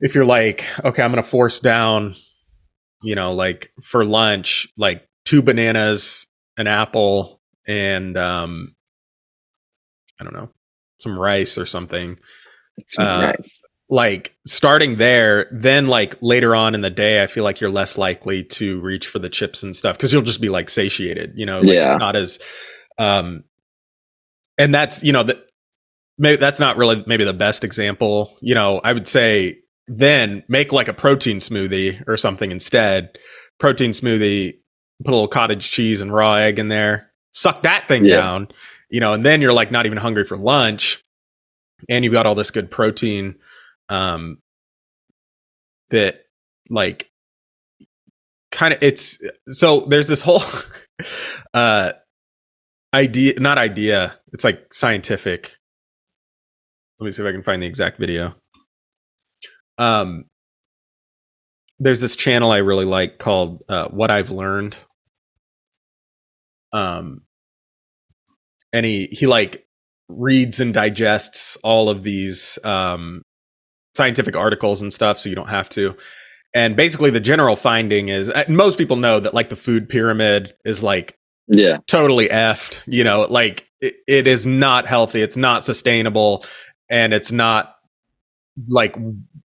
[0.00, 2.14] if you're like, okay, I'm going to force down
[3.02, 8.74] you know, like for lunch, like two bananas, an apple and um
[10.20, 10.50] I don't know,
[11.00, 12.18] some rice or something.
[12.76, 13.61] It's uh, nice.
[13.92, 17.98] Like starting there, then like later on in the day, I feel like you're less
[17.98, 21.44] likely to reach for the chips and stuff because you'll just be like satiated, you
[21.44, 21.88] know, like Yeah.
[21.88, 22.38] it's not as
[22.98, 23.44] um
[24.56, 25.46] and that's you know that
[26.16, 28.34] maybe that's not really maybe the best example.
[28.40, 33.18] You know, I would say then make like a protein smoothie or something instead.
[33.60, 34.54] Protein smoothie,
[35.04, 38.16] put a little cottage cheese and raw egg in there, suck that thing Yeah.
[38.16, 38.48] down,
[38.88, 40.98] you know, and then you're like not even hungry for lunch
[41.90, 43.34] and you've got all this good protein
[43.92, 44.38] um
[45.90, 46.22] that
[46.70, 47.10] like
[48.50, 50.42] kind of it's so there's this whole
[51.54, 51.92] uh
[52.94, 55.56] idea not idea it's like scientific
[56.98, 58.34] let me see if i can find the exact video
[59.78, 60.24] um
[61.82, 64.76] there's this channel I really like called uh, What I've Learned.
[66.72, 67.22] Um,
[68.72, 69.66] and he he like
[70.08, 73.22] reads and digests all of these um
[73.94, 75.96] scientific articles and stuff, so you don't have to.
[76.54, 80.54] And basically, the general finding is uh, most people know that like the food pyramid
[80.64, 81.78] is like Yeah.
[81.86, 82.82] totally effed.
[82.86, 85.22] You know, like it, it is not healthy.
[85.22, 86.44] It's not sustainable,
[86.90, 87.76] and it's not
[88.68, 88.96] like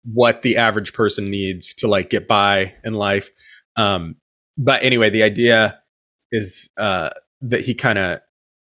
[0.03, 3.29] what the average person needs to like get by in life.
[3.75, 4.15] Um,
[4.57, 5.79] but anyway, the idea
[6.31, 7.09] is uh,
[7.41, 8.19] that he kind of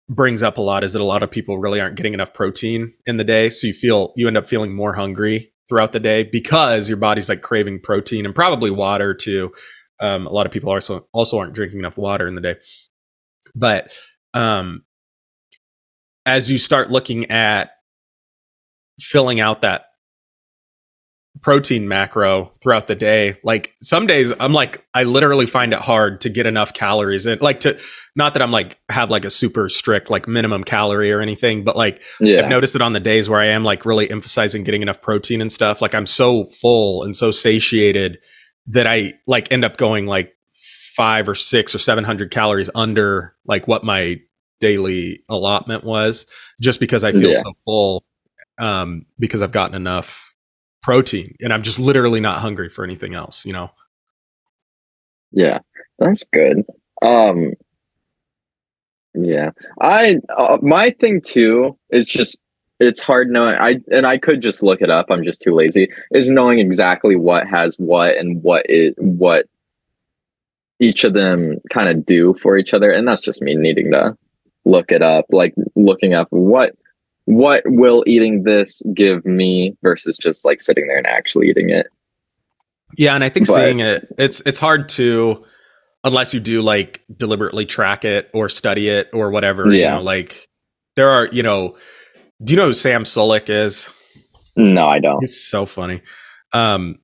[0.08, 2.92] brings up a lot is that a lot of people really aren't getting enough protein
[3.06, 6.22] in the day, so you feel you end up feeling more hungry throughout the day
[6.22, 9.50] because your body's like craving protein and probably water too.
[10.00, 12.56] Um, a lot of people also also aren't drinking enough water in the day,
[13.54, 13.96] but
[14.34, 14.84] um,
[16.26, 17.70] as you start looking at
[19.00, 19.86] filling out that
[21.40, 26.20] protein macro throughout the day like some days i'm like i literally find it hard
[26.20, 27.76] to get enough calories in like to
[28.14, 31.74] not that i'm like have like a super strict like minimum calorie or anything but
[31.74, 32.42] like Yeah.
[32.42, 35.40] I've noticed it on the days where I am like really emphasizing getting enough protein
[35.40, 35.80] and stuff.
[35.80, 38.18] Like I'm so full and so satiated
[38.66, 40.34] that I like end up going like
[40.94, 44.20] five or six or 700 calories under like what my
[44.60, 46.26] daily allotment was
[46.60, 47.40] just because I feel Yeah.
[47.42, 48.04] so full
[48.58, 50.31] um, because I've gotten enough
[50.82, 53.70] protein and I'm just literally not hungry for anything else, you know?
[55.32, 55.60] Yeah,
[55.98, 56.64] that's good.
[57.00, 57.52] Um,
[59.14, 62.38] yeah, I uh, my thing too is just
[62.80, 63.56] it's hard knowing.
[63.58, 65.06] I and I could just look it up.
[65.10, 65.88] I'm just too lazy.
[66.12, 69.46] Is knowing exactly what has what and what it what
[70.80, 74.16] each of them kind of do for each other, and that's just me needing to
[74.64, 75.26] look it up.
[75.30, 76.74] Like looking up what
[77.26, 81.86] what will eating this give me versus just like sitting there and actually eating it.
[82.98, 85.44] Yeah, and I think But- seeing it, it's it's hard to
[86.04, 89.72] unless you do like deliberately track it or study it or whatever.
[89.72, 89.94] You Yeah.
[89.96, 90.48] know, like
[90.96, 91.76] there are, you know,
[92.42, 93.88] do you know who Sam Sulek is?
[94.56, 95.20] No, I don't.
[95.20, 96.02] He's so funny.
[96.52, 96.98] Um,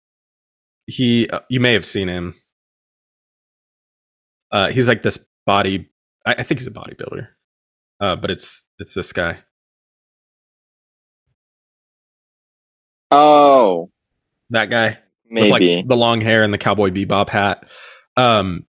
[0.86, 2.34] he, uh, you may have seen him.
[4.50, 5.88] Uh, he's like this body.
[6.26, 7.28] I, I think he's a bodybuilder.
[8.00, 9.38] Uh, but it's it's this guy.
[13.10, 13.90] Oh,
[14.50, 14.98] That guy.
[15.28, 15.50] maybe.
[15.50, 17.68] with like the long hair and the cowboy bebop hat.
[18.16, 18.66] Um,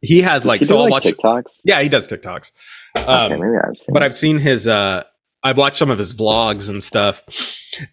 [0.00, 1.04] he has Does like he so I'll like, watch.
[1.04, 1.60] TikToks.
[1.64, 2.52] Yeah, he does TikToks.
[2.96, 4.02] okay, Um, maybe I've but.
[4.02, 4.66] I've seen his.
[4.68, 5.04] uh
[5.42, 7.22] I've watched some of his vlogs and stuff,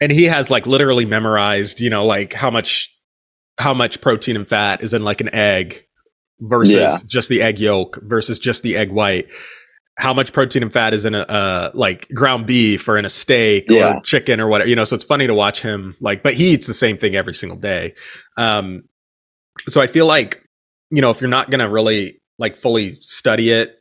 [0.01, 2.89] and he has like literally memorized, you know, like how much
[3.59, 5.85] how much protein and fat is in like an egg
[6.39, 6.97] versus Yeah.
[7.05, 9.27] just the egg yolk versus just the egg white.
[9.97, 13.09] How much protein and fat is in a uh, like ground beef or in a
[13.09, 13.97] steak Yeah.
[13.97, 14.85] or chicken or whatever, you know.
[14.85, 17.57] So it's funny to watch him like, but he eats the same thing every single
[17.57, 17.93] day.
[18.35, 18.83] Um,
[19.67, 20.41] so I feel like
[20.89, 23.75] you know if you're not gonna really like fully study it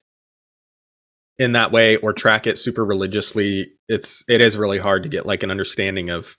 [1.38, 5.24] in that way or track it super religiously, it's it is really hard to get
[5.24, 6.36] like an understanding of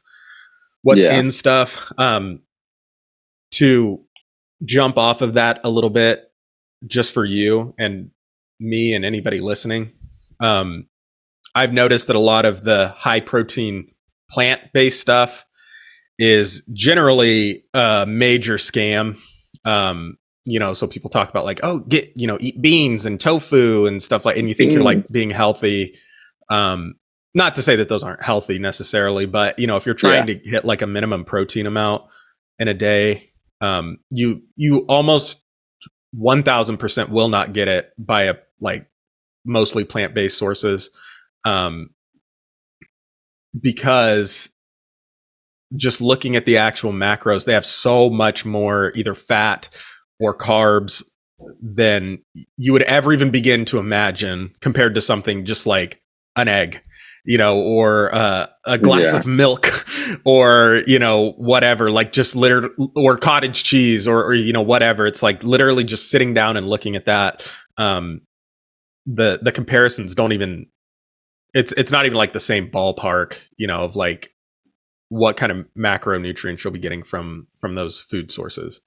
[0.83, 1.17] what's Yeah.
[1.19, 1.91] in stuff.
[1.97, 2.41] Um,
[3.53, 4.03] to
[4.65, 6.31] jump off of that a little bit,
[6.85, 8.11] just for you and
[8.63, 9.91] me and anybody listening,
[10.39, 10.87] um,
[11.55, 13.89] I've noticed that a lot of the high protein
[14.29, 15.45] plant based stuff
[16.17, 19.19] is generally a major scam.
[19.65, 23.19] Um, you know, so people talk about like, oh, get you know, eat beans and
[23.19, 25.95] tofu and stuff like, and you think you're like being healthy.
[26.49, 26.95] Um,
[27.33, 30.39] not to say that those aren't healthy necessarily, but you know, if you're trying to
[30.43, 32.03] hit like a minimum protein amount
[32.59, 33.29] in a day,
[33.61, 35.42] um, you you almost
[36.13, 38.87] one thousand percent will not get it by a like
[39.45, 40.89] mostly plant based sources,
[41.43, 41.89] um,
[43.59, 44.49] because
[45.75, 49.69] just looking at the actual macros, they have so much more either fat
[50.19, 51.03] or carbs
[51.61, 52.19] than
[52.57, 56.01] you would ever even begin to imagine compared to something just like
[56.35, 56.81] an egg
[57.25, 59.19] you know or uh, a glass Yeah.
[59.19, 59.67] of milk
[60.25, 65.05] or you know whatever like just liter or cottage cheese or, or you know whatever.
[65.07, 68.21] It's like literally just sitting down and looking at that um
[69.05, 70.65] the the comparisons don't even
[71.53, 74.29] it's it's not even like the same ballpark you know of like
[75.09, 78.81] what kind of macronutrients you'll be getting from from those food sources.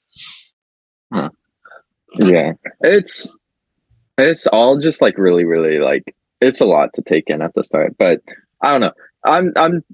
[2.19, 2.53] Yeah.
[2.81, 3.37] It's
[4.19, 6.03] it's all just like really really like
[6.41, 8.21] it's a lot to take in at the start but
[8.63, 8.93] i don't know.
[9.25, 9.85] I'm i'm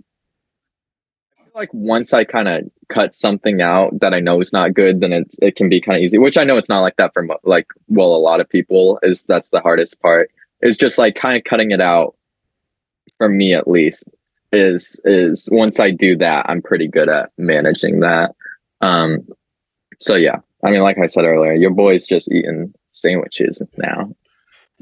[1.55, 5.13] like once i kind of cut something out that i know is not good then
[5.13, 7.23] it's it can be kind of easy which i know it's not like that for
[7.23, 10.31] mo- like well a lot of people is that's the hardest part.
[10.63, 12.15] Is just like kind of cutting it out
[13.19, 14.09] for me at least
[14.53, 18.35] is is once i do that i'm pretty good at managing that.
[18.81, 19.27] Um
[19.99, 24.15] So yeah, I mean, like I said earlier, your boy's just eating sandwiches now.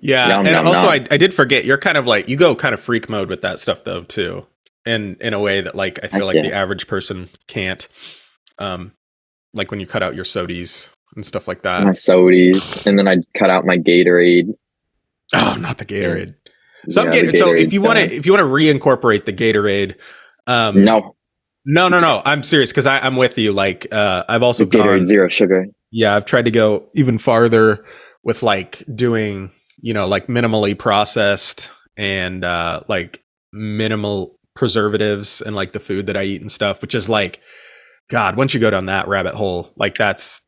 [0.01, 1.07] Yeah, Yum, and yum, also yum.
[1.11, 3.43] I, I did forget you're kind of like you go kind of freak mode with
[3.43, 4.47] that stuff though too,
[4.87, 6.43] in in a way that like I feel like yeah.
[6.43, 7.87] the average person can't.
[8.59, 8.93] Um,
[9.53, 11.85] like when you cut out your sodies and stuff like that.
[11.85, 14.55] my sodies, and then I'd cut out my Gatorade.
[15.35, 16.35] Oh, not the Gatorade.
[16.89, 17.39] Some Yeah, the Gatorade.
[17.39, 19.97] So if you want to if you want to reincorporate the Gatorade,
[20.47, 21.17] um, no,
[21.65, 22.23] no, no, no.
[22.25, 23.53] I'm serious because I'm with you.
[23.53, 25.05] Like uh, I've also the Gatorade gone.
[25.05, 25.67] zero sugar.
[25.91, 27.85] Yeah, I've tried to go even farther
[28.23, 29.51] with like doing,
[29.83, 36.17] you know, like minimally processed and uh like minimal preservatives and like the food that
[36.17, 37.41] I eat and stuff, which is like
[38.11, 40.43] god, once you go down that rabbit hole, like that's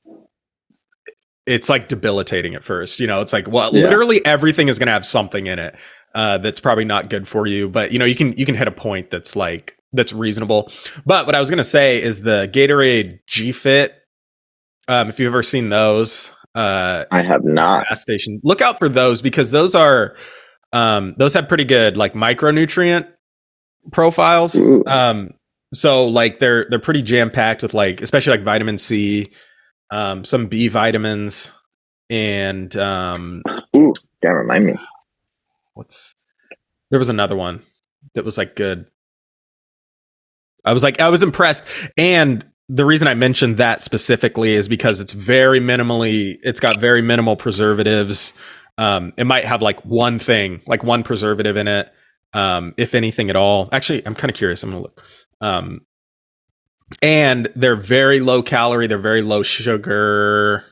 [1.47, 3.01] it's like debilitating at first.
[3.01, 3.85] You know, it's like well, Yeah.
[3.85, 5.75] literally everything is going to have something in it
[6.15, 8.69] uh that's probably not good for you, but you know, you can you can hit
[8.69, 10.71] a point that's like that's reasonable.
[11.05, 13.95] But what I was going to say is the Gatorade G Fit
[14.89, 17.87] um, if you've ever seen those, uh, I have not.
[17.89, 20.17] gas station, look out for those because those are
[20.73, 23.09] um, those have pretty good like micronutrient
[23.91, 24.55] profiles.
[24.57, 24.85] Ooh.
[24.87, 25.35] Um,
[25.75, 29.33] so like they're they're pretty jam packed with like especially like vitamin C,
[29.91, 31.51] um, some B vitamins,
[32.11, 33.43] and um,
[33.75, 34.75] Ooh, that remind me.
[35.75, 36.15] what's
[36.91, 37.63] there was another one
[38.15, 38.87] that was like good.
[40.65, 41.65] I was like I was impressed
[41.97, 47.03] and the reason I mentioned that specifically is because it's very minimally it's got very
[47.03, 48.33] minimal preservatives.
[48.79, 51.93] Um it might have like one thing, like one preservative in it
[52.33, 53.69] um if anything at all.
[53.73, 54.63] Actually, I'm kind of curious.
[54.63, 55.05] I'm going to look.
[55.41, 55.81] Um
[57.03, 60.65] and they're very low calorie, they're very low sugar.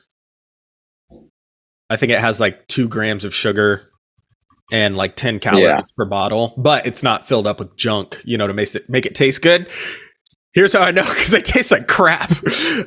[1.91, 3.91] I think it has like 2 grams of sugar
[4.73, 5.81] and like 10 calories Yeah.
[5.97, 9.07] per bottle, but it's not filled up with junk, you know, to make it make
[9.07, 9.69] it taste good.
[10.53, 12.31] Here's how I know because they taste like crap.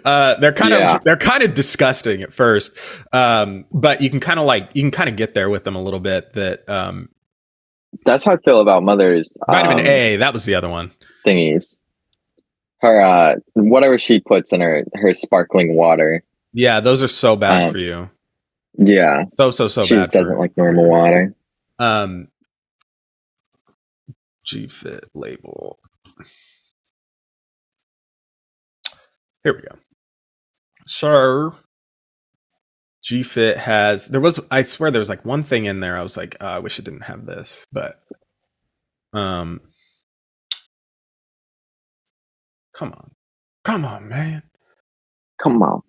[0.03, 0.97] Uh, they're kind Yeah.
[0.97, 2.77] of they're kind of disgusting at first,
[3.13, 5.75] um, but you can kind of like you can kind of get there with them
[5.75, 6.33] a little bit.
[6.33, 7.07] That um,
[8.05, 10.91] That's how I feel about mother's vitamin um, A, that was the other one.
[11.25, 11.77] thingies.
[12.81, 16.21] Her uh, whatever she puts in her her sparkling water.
[16.51, 18.09] Yeah, those are so bad Um, for you.
[18.77, 20.01] Yeah, So so so she bad.
[20.01, 21.33] just doesn't like normal water.
[21.79, 22.27] Um,
[24.43, 25.79] G Fit label.
[29.43, 29.75] Here we go.
[30.85, 31.55] So,
[33.03, 34.07] GFit has.
[34.07, 34.39] There was.
[34.51, 35.97] I swear there was like one thing in there.
[35.97, 37.97] I was like, uh, I wish it didn't have this, but
[39.13, 39.61] um,
[42.73, 43.11] come on,
[43.65, 44.43] come on, man.
[45.41, 45.81] Come on.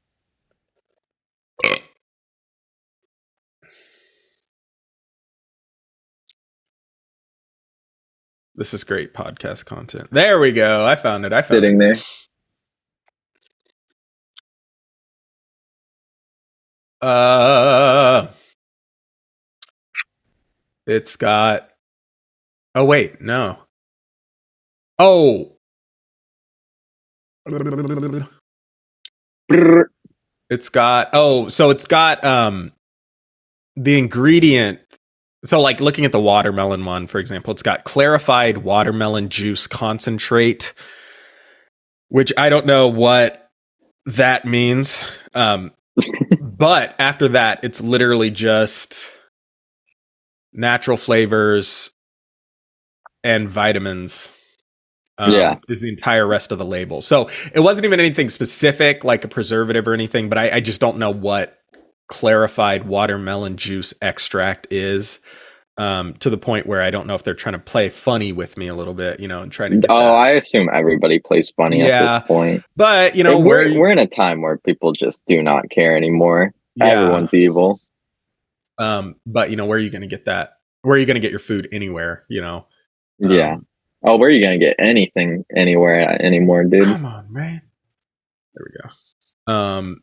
[8.57, 10.11] This is great podcast content.
[10.13, 10.87] There we go.
[10.87, 11.33] I found it.
[11.33, 11.61] I found it.
[11.63, 11.95] Sitting there.
[17.05, 18.29] Uh,
[20.87, 21.69] it's got.
[22.75, 23.59] Oh wait, no.
[24.99, 25.53] Oh.
[30.49, 31.11] It's got.
[31.13, 32.73] Oh, so it's got um
[33.77, 34.81] the ingredient.
[35.45, 40.73] So like looking at the watermelon one, for example, it's got clarified watermelon juice concentrate,
[42.09, 43.51] which I don't know what
[44.07, 45.05] that means.
[45.35, 45.73] Um,
[46.59, 48.97] but after that, it's literally just
[50.53, 51.91] natural flavors
[53.25, 54.31] and vitamins.
[55.17, 55.59] Um, Yeah.
[55.69, 57.01] is the entire rest of the label.
[57.01, 60.29] So it wasn't even anything specific, like a preservative or anything.
[60.29, 61.57] But I, I just don't know what
[62.09, 65.21] clarified watermelon juice extract is.
[65.77, 68.57] Um, to the point where I don't know if they're trying to play funny with
[68.57, 69.79] me a little bit, you know, and trying to.
[69.79, 70.13] Get Oh, that.
[70.13, 72.63] I assume everybody plays funny at this point.
[72.77, 75.97] but you know, And we're, we're in a time where people just do not care
[75.97, 76.55] anymore.
[76.77, 76.87] yeah.
[76.87, 77.81] Everyone's evil.
[78.79, 80.59] Um, but you know, where are you going to get that?
[80.83, 82.23] Where are you going to get your food anywhere?
[82.29, 82.67] You know.
[83.25, 83.57] Um, yeah.
[84.05, 86.85] Oh, where are you gonna get anything anywhere anymore, dude?
[86.85, 87.63] Come on, man.
[88.55, 88.77] There we
[89.47, 89.53] go.
[89.53, 90.01] Um.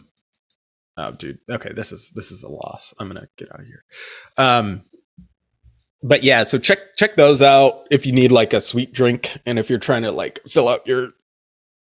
[0.97, 1.37] Oh, dude.
[1.49, 2.93] Okay, this is this is a loss.
[2.99, 3.83] I'm gonna get out of here.
[4.37, 4.81] Um.
[6.03, 9.59] But yeah, so check check those out if you need like a sweet drink, and
[9.59, 11.09] if you're trying to like fill out your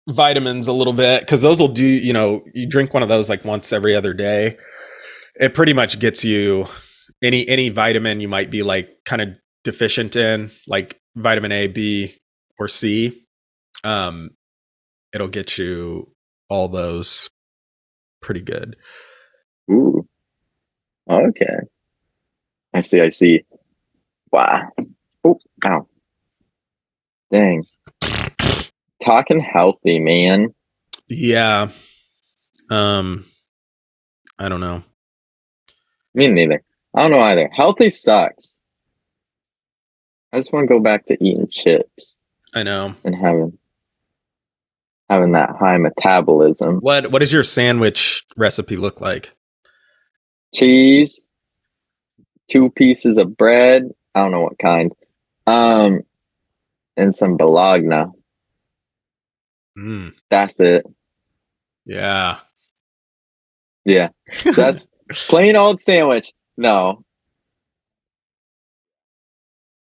[0.09, 1.84] vitamins a little bit, because those will do.
[1.84, 4.57] You know, you drink one of those like once every other day.
[5.36, 6.66] It pretty much gets you
[7.22, 12.14] any any vitamin you might be like kind of deficient in, like vitamin A, B,
[12.59, 13.22] or C.
[13.84, 14.30] Um,
[15.14, 16.12] it'll get you
[16.48, 17.30] all those
[18.20, 18.76] pretty good.
[19.70, 20.07] Ooh.
[21.11, 21.57] Okay.
[22.74, 23.00] I see.
[23.00, 23.44] I see.
[24.33, 24.68] Wow.
[25.24, 25.87] Oh, ow.
[27.30, 27.64] Dang.
[29.05, 30.55] Talking healthy, man.
[31.09, 31.70] Yeah.
[32.70, 33.26] Um,
[34.39, 34.83] I don't know.
[36.14, 36.62] Me neither.
[36.95, 37.51] I don't know either.
[37.55, 38.61] Healthy sucks.
[40.33, 42.14] I just want to go back to eating chips
[42.55, 42.95] I know.
[43.05, 43.59] and having
[45.11, 46.76] having that high metabolism.
[46.78, 49.30] What What does your sandwich recipe look like?
[50.55, 51.28] Cheese,
[52.51, 53.91] two pieces of bread.
[54.14, 54.92] I don't know what kind.
[55.46, 56.02] Um,
[56.96, 58.04] and some bologna.
[59.78, 60.84] Mm, That's it.
[61.86, 62.38] yeah.
[63.84, 64.10] Yeah,
[64.54, 64.86] that's
[65.28, 66.32] plain old sandwich.
[66.56, 67.04] No,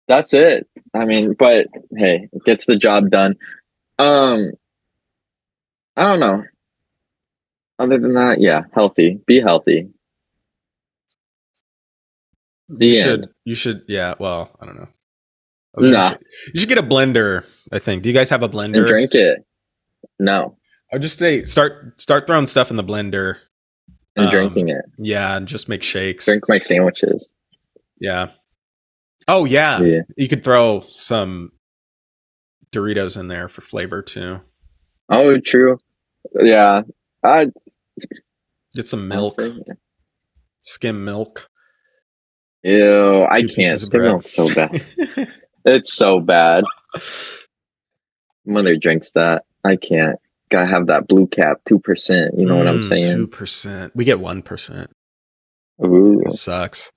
[0.09, 0.67] that's it.
[0.95, 3.37] I mean, but hey, it gets the job done.
[3.99, 4.53] Um,
[5.95, 6.45] I don't know.
[7.79, 9.21] Other than that, yeah, healthy.
[9.27, 9.91] Be healthy.
[12.75, 13.03] The you end.
[13.05, 13.29] should.
[13.45, 13.83] You should.
[13.89, 14.15] Yeah.
[14.19, 14.89] Well, I don't know.
[15.79, 16.11] I Nah.
[16.11, 16.17] say-
[16.55, 17.45] you should get a blender.
[17.73, 18.03] I think.
[18.03, 18.87] Do you guys have a and blender?
[18.87, 19.45] drink it.
[20.19, 20.57] No,
[20.93, 23.37] I just say start start throwing stuff in the blender.
[24.15, 24.85] and Um, drinking it.
[24.99, 26.27] Yeah, and just make shakes.
[26.27, 27.33] Drink my sandwiches.
[27.99, 28.31] Yeah.
[29.29, 29.81] Oh yeah.
[29.81, 30.01] Yeah.
[30.19, 31.53] You could throw some
[32.73, 34.41] Doritos in there for flavor too.
[35.09, 35.79] Oh, true.
[36.41, 36.83] Yeah.
[37.23, 37.49] I
[38.75, 39.35] Get some milk,
[40.61, 41.49] skim milk.
[42.65, 43.55] Ew, I can't.
[43.55, 44.11] pieces of Skim bread.
[44.13, 44.83] milk's so bad.
[45.65, 46.65] It's so bad.
[48.45, 49.45] Mother drinks that.
[49.65, 50.19] I can't.
[50.51, 52.35] Gotta have that blue cap, two percent.
[52.37, 53.17] You know what I'm Mm, saying?
[53.17, 53.95] Two percent.
[53.95, 54.91] We get one percent.
[55.85, 56.21] Ooh.
[56.27, 56.91] It sucks.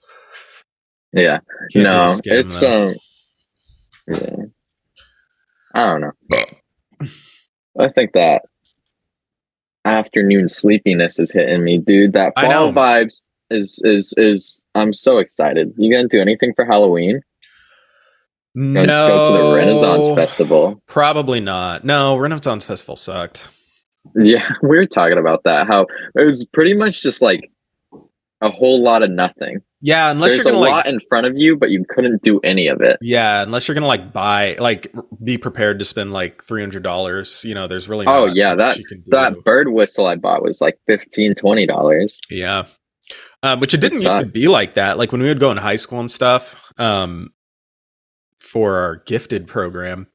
[1.14, 1.40] Yeah.
[1.72, 2.88] Can't no, it's though.
[2.90, 2.96] um.
[4.08, 4.46] Yeah.
[5.76, 6.12] I don't know.
[7.80, 8.42] I think that
[9.86, 12.14] afternoon sleepiness is hitting me, dude.
[12.14, 14.66] That fall vibes is is is.
[14.76, 15.74] I'm so excited.
[15.78, 17.22] You gonna do anything for Halloween?
[18.54, 18.86] no.
[18.86, 20.82] Go to the Renaissance Festival.
[20.88, 21.84] Probably not.
[21.84, 23.48] No, Renaissance Festival sucked.
[24.16, 25.68] Yeah, we were talking about that.
[25.68, 27.52] How it was pretty much just like
[28.42, 29.60] a whole lot of nothing.
[29.82, 30.94] Yeah, unless There's you're a gonna lot like.
[30.94, 32.98] in front of you, but you couldn't do any of it.
[33.02, 34.92] Yeah, unless you're gonna like buy, like,
[35.24, 37.44] be prepared to spend like three hundred dollars.
[37.44, 38.06] You know, there's really.
[38.08, 39.12] Oh, yeah, that- you can do.
[39.12, 41.36] That bird whistle I bought was like 15
[41.68, 42.20] dollars.
[42.30, 42.66] Yeah.
[43.46, 44.98] Um, which it didn't used to be like that.
[44.98, 47.32] Like when we would go in high school and stuff, um,
[48.40, 50.08] for our gifted program,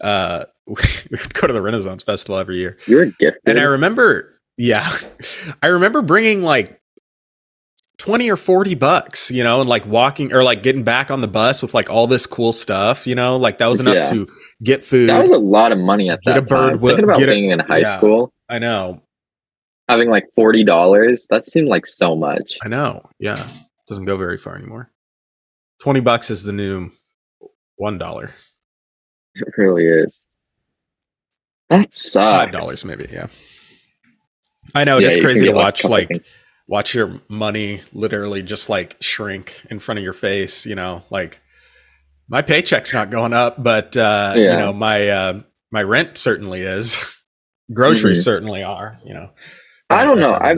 [0.00, 0.74] uh, we
[1.10, 2.78] would go to the Renaissance Festival every year.
[2.86, 3.40] You were gifted.
[3.46, 4.88] And I remember, yeah,
[5.62, 6.80] I remember bringing like
[7.98, 11.26] 20 or 40 bucks, you know, and like walking or like getting back on the
[11.28, 14.02] bus with like all this cool stuff, you know, like that was enough Yeah.
[14.12, 14.28] to
[14.62, 15.08] get food.
[15.08, 16.70] that was a lot of money at Get that a bird time.
[16.74, 17.96] wi- Thinking about get a- being in high yeah.
[17.96, 19.02] school, I know.
[19.88, 22.58] Having like forty dollars, that seemed like so much.
[22.62, 23.08] I know.
[23.18, 23.42] Yeah.
[23.86, 24.90] Doesn't go very far anymore.
[25.82, 26.90] 20 bucks is the new
[27.80, 28.32] $1.
[29.36, 30.24] It really is.
[31.70, 32.14] That sucks.
[32.26, 33.26] five dollars maybe yeah
[34.74, 36.24] i know it Yeah, is crazy to get, like, watch like
[36.66, 41.40] watch your money literally just like shrink in front of your face you know like
[42.28, 46.96] my paycheck's not going up but uh you know my uh my rent certainly is
[47.72, 48.24] groceries Mhm.
[48.24, 49.30] certainly are you know
[49.90, 50.34] I don't know.
[50.40, 50.54] I.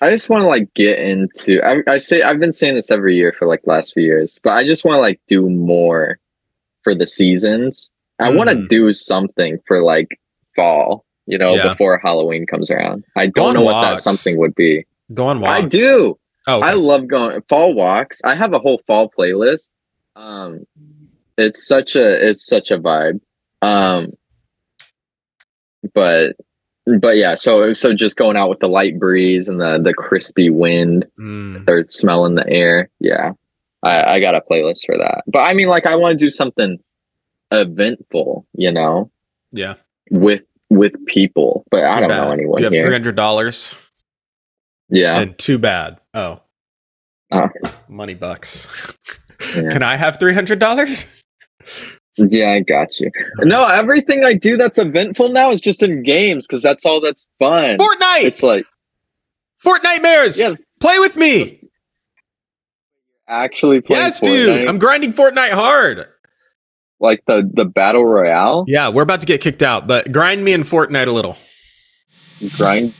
[0.00, 1.60] I just want to like get into.
[1.64, 4.50] I, I say I've been saying this every year for like last few years, but
[4.52, 6.18] I just want to like do more
[6.82, 7.90] for the seasons.
[8.20, 10.20] I want to do something for like
[10.54, 11.68] fall, you know, Yeah.
[11.70, 13.04] before Halloween comes around.
[13.16, 14.86] I don't on know what that something would be.
[15.12, 16.18] go on walks I do.
[16.46, 16.68] oh okay.
[16.68, 18.20] I love going fall walks.
[18.22, 19.70] I have a whole fall playlist.
[20.14, 20.66] Um,
[21.36, 23.20] it's such a it's such a vibe.
[23.60, 24.12] Um,
[25.94, 26.36] but
[26.98, 30.50] but yeah, so so just going out with the light breeze and the the crispy
[30.50, 32.88] wind, Mm, or smelling the air.
[33.00, 33.32] Yeah,
[33.82, 35.22] I I got a playlist for that.
[35.26, 36.78] But I mean, like, I want to do something
[37.52, 39.10] eventful, you know,
[39.52, 39.74] yeah
[40.10, 41.64] with with people.
[41.70, 42.24] But I don't bad.
[42.24, 42.86] know anyone you have here.
[42.86, 43.74] $300
[44.88, 46.40] Yeah, and too bad oh
[47.32, 47.48] Oh.
[47.88, 48.96] money bucks
[49.56, 49.70] Yeah.
[49.70, 51.08] can i have $300
[52.16, 53.10] yeah, I got you.
[53.38, 57.26] No, everything I do that's eventful now is just in games because that's all that's
[57.38, 57.78] fun.
[57.78, 58.24] Fortnite!
[58.24, 58.66] It's like
[59.64, 60.38] Fortnitemares!
[60.38, 60.54] Yeah.
[60.80, 61.56] Play with me!
[63.28, 64.66] actually playing Yes, dude!
[64.66, 66.06] I'm grinding Fortnite hard!
[67.00, 70.52] like the the battle royale Yeah, we're about to get kicked out, but grind me
[70.52, 71.36] in Fortnite a little.
[72.56, 72.94] grind